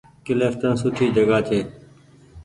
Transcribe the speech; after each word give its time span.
ڪلڦٽن 0.25 0.73
سوٺي 0.81 1.05
جگآ 1.15 1.37
ڇي۔ 1.47 1.59